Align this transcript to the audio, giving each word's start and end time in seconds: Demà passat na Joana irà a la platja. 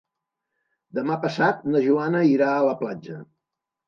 Demà 0.99 1.17
passat 1.25 1.59
na 1.73 1.81
Joana 1.87 2.21
irà 2.29 2.47
a 2.55 2.65
la 2.69 2.73
platja. 2.81 3.19